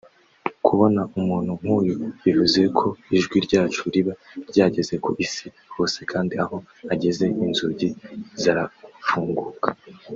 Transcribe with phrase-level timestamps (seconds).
[0.65, 4.13] Kubona umuntu nk’uyu bivuze ko ijwi ryacu riba
[4.49, 6.57] ryageze ku Isi hose kandi aho
[6.93, 7.87] ageze inzugi
[8.43, 9.69] zarafunguka